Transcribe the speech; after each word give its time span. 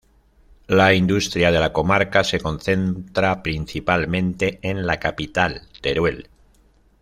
La 0.79 0.85
industria 0.95 1.51
de 1.51 1.59
la 1.59 1.71
comarca 1.73 2.23
se 2.23 2.39
concentra 2.39 3.43
principalmente 3.43 4.57
en 4.63 4.87
la 4.87 4.99
capital, 4.99 5.67
Teruel. 5.79 6.27